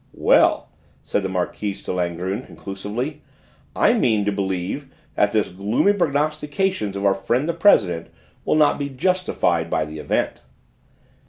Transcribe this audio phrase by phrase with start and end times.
[0.17, 0.69] "Well,"
[1.03, 3.21] said the Marquise de Langrune conclusively,
[3.75, 8.07] "I mean to believe that the gloomy prognostications of our friend the president
[8.43, 10.41] will not be justified by the event."